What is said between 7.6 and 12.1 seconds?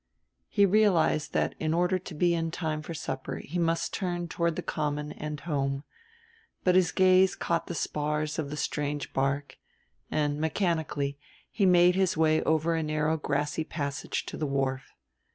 the spars of the strange barque; and, mechanically, he made